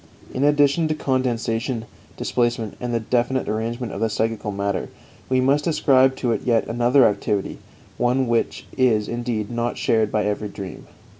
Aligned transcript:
In 0.33 0.43
addition 0.43 0.87
to 0.87 0.95
condensation, 0.95 1.85
displacement, 2.17 2.75
and 2.81 3.07
definite 3.11 3.47
arrangement 3.47 3.93
of 3.93 4.01
the 4.01 4.09
psychical 4.09 4.51
matter, 4.51 4.89
we 5.29 5.39
must 5.39 5.67
ascribe 5.67 6.15
to 6.15 6.31
it 6.31 6.41
yet 6.41 6.65
another 6.65 7.05
activity 7.07 7.59
one 7.99 8.25
which 8.25 8.65
is, 8.75 9.07
indeed, 9.07 9.51
not 9.51 9.77
shared 9.77 10.11
by 10.11 10.25
every 10.25 10.49
dream. 10.49 10.87